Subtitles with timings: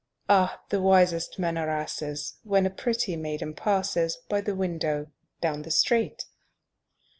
[0.27, 5.61] Ah, the wisest men are asses When a pretty maiden passes By the window down
[5.61, 6.25] the street!